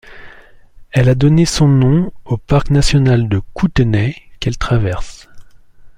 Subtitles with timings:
[0.93, 5.29] Elle a donné son nom au Parc national de Kootenay qu'elle traverse.